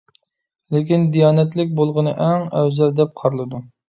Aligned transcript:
لېكىن 0.75 1.03
دىيانەتلىك 1.15 1.75
بولغىنى 1.79 2.13
ئەڭ 2.29 2.47
ئەۋزەل 2.61 2.95
دەپ 3.01 3.13
قارىلىدۇ. 3.21 3.61